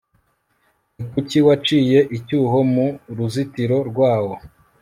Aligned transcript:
ni 0.95 1.05
kuki 1.11 1.37
waciye 1.47 1.99
icyuho 2.17 2.59
mu 2.73 2.87
ruzitiro 3.15 3.77
rwawo 3.89 4.33